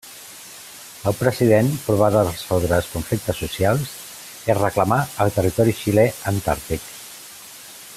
[1.09, 3.93] El president provà de resoldre els conflictes socials
[4.51, 6.93] i reclamà el Territori Xilè Antàrtic.